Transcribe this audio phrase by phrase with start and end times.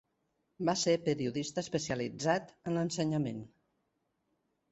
[0.69, 3.43] Va ser periodista especialitzat en ensenyament.